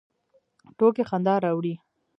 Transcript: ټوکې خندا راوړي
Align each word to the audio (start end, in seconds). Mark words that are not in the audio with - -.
ټوکې 0.77 1.03
خندا 1.09 1.35
راوړي 1.43 1.73